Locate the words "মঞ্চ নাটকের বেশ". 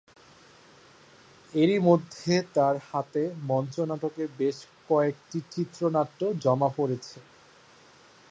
3.49-4.57